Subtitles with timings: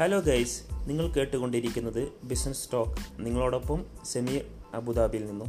[0.00, 0.58] Hello guys
[0.88, 4.36] നിങ്ങൾ കേട്ടുകൊണ്ടിരിക്കുന്നത് business talk നിങ്ങളോടൊപ്പം സെമി
[4.74, 5.48] അബുദാബിയിൽ നിന്നും.